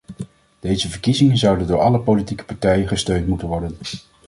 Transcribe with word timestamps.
Deze 0.59 0.89
verkiezingen 0.89 1.37
zouden 1.37 1.67
door 1.67 1.79
alle 1.79 1.99
politieke 1.99 2.43
partijen 2.43 2.87
gesteund 2.87 3.27
moeten 3.27 3.47
worden. 3.47 3.77